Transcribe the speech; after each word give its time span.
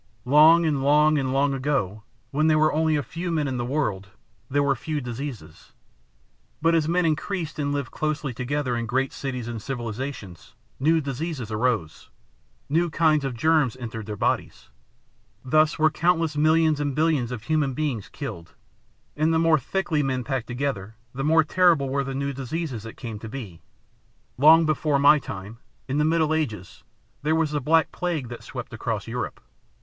Long 0.25 0.65
and 0.65 0.81
long 0.81 1.19
and 1.19 1.31
long 1.31 1.53
ago, 1.53 2.01
when 2.31 2.47
there 2.47 2.57
were 2.57 2.73
only 2.73 2.95
a 2.95 3.03
few 3.03 3.29
men 3.29 3.47
in 3.47 3.57
the 3.57 3.63
world, 3.63 4.07
there 4.49 4.63
were 4.63 4.75
few 4.75 4.99
diseases. 4.99 5.73
But 6.59 6.73
as 6.73 6.87
men 6.89 7.05
increased 7.05 7.59
and 7.59 7.71
lived 7.71 7.91
closely 7.91 8.33
together 8.33 8.75
in 8.75 8.87
great 8.87 9.13
cities 9.13 9.47
and 9.47 9.61
civilizations, 9.61 10.55
new 10.79 11.01
diseases 11.01 11.51
arose, 11.51 12.09
new 12.67 12.89
kinds 12.89 13.23
of 13.23 13.35
germs 13.37 13.77
entered 13.77 14.07
their 14.07 14.15
bodies. 14.15 14.69
Thus 15.45 15.77
were 15.77 15.91
countless 15.91 16.35
millions 16.35 16.79
and 16.79 16.95
billions 16.95 17.31
of 17.31 17.43
human 17.43 17.75
beings 17.75 18.09
killed. 18.09 18.55
And 19.15 19.31
the 19.31 19.37
more 19.37 19.59
thickly 19.59 20.01
men 20.01 20.23
packed 20.23 20.47
together, 20.47 20.95
the 21.13 21.23
more 21.23 21.43
terrible 21.43 21.89
were 21.89 22.03
the 22.03 22.15
new 22.15 22.33
diseases 22.33 22.81
that 22.81 22.97
came 22.97 23.19
to 23.19 23.29
be. 23.29 23.61
Long 24.39 24.65
before 24.65 24.97
my 24.97 25.19
time, 25.19 25.59
in 25.87 25.99
the 25.99 26.05
middle 26.05 26.33
ages, 26.33 26.83
there 27.21 27.35
was 27.35 27.51
the 27.51 27.61
Black 27.61 27.91
Plague 27.91 28.29
that 28.29 28.41
swept 28.43 28.73
across 28.73 29.05
Europe. 29.05 29.39